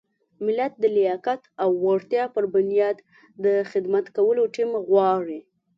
[0.45, 2.97] ملت د لیاقت او وړتیا پر بنیاد
[3.43, 5.39] د خدمت کولو ټیم غواړي.